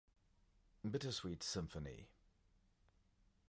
Bittersweet 0.83 1.43
Symphony 1.43 2.09